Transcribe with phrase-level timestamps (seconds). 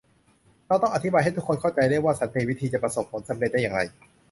[0.67, 3.81] เราต้องอธิบายให้ทุกคนเข้าใจได้ว่าสันติวิธีจะประสบผลสำเร็จได้อย่างไร